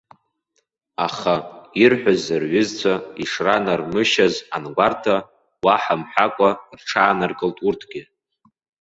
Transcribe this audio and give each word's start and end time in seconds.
Аха, 1.07 1.35
ирҳәаз 1.81 2.23
рҩызцәа 2.41 2.93
ишранармышьаз 3.23 4.35
ангәарҭа, 4.55 5.15
уаҳа 5.65 5.95
мҳәакәа 6.01 6.49
рҽааныркылт 6.79 7.57
урҭгьы. 7.67 8.01